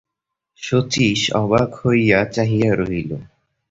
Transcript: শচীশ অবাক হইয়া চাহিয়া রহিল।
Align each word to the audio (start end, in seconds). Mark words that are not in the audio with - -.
শচীশ 0.61 1.21
অবাক 1.33 1.69
হইয়া 1.81 2.19
চাহিয়া 2.25 2.71
রহিল। 2.75 3.11